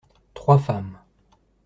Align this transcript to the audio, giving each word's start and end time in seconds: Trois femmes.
Trois 0.33 0.57
femmes. 0.57 0.97